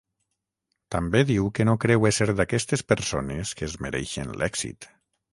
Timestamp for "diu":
1.31-1.49